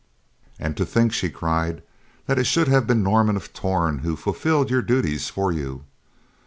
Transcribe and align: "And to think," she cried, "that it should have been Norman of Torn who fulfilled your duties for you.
"And 0.57 0.75
to 0.77 0.83
think," 0.83 1.13
she 1.13 1.29
cried, 1.29 1.83
"that 2.25 2.39
it 2.39 2.45
should 2.45 2.67
have 2.67 2.87
been 2.87 3.03
Norman 3.03 3.35
of 3.35 3.53
Torn 3.53 3.99
who 3.99 4.15
fulfilled 4.15 4.71
your 4.71 4.81
duties 4.81 5.29
for 5.29 5.51
you. 5.51 5.83